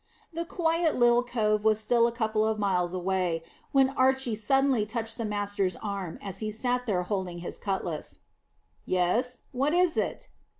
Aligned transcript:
The 0.33 0.45
quiet 0.45 0.95
little 0.95 1.21
cove 1.21 1.63
was 1.63 1.79
still 1.79 2.07
a 2.07 2.11
couple 2.11 2.43
of 2.43 2.57
miles 2.57 2.95
away, 2.95 3.43
when 3.71 3.89
Archy 3.89 4.33
suddenly 4.33 4.83
touched 4.83 5.19
the 5.19 5.25
master's 5.25 5.75
arm 5.75 6.17
as 6.23 6.39
he 6.39 6.49
sat 6.49 6.87
there 6.87 7.03
holding 7.03 7.37
his 7.45 7.59
cutlass. 7.59 8.21
"Yes; 8.87 9.43
what 9.51 9.75
is 9.75 9.97
it?" 9.97 10.29